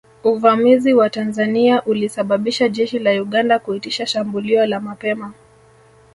[0.23, 5.33] Uvamizi wa Tanzania ulisababisha jeshi la Uganda kuitisha shambulio la mapema